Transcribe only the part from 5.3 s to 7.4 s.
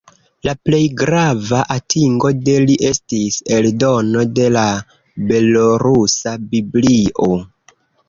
belorusa Biblio.